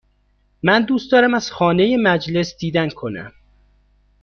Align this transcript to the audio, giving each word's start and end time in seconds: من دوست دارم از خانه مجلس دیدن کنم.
من 0.63 0.83
دوست 0.85 1.11
دارم 1.11 1.33
از 1.33 1.51
خانه 1.51 1.97
مجلس 1.97 2.57
دیدن 2.57 2.89
کنم. 2.89 3.33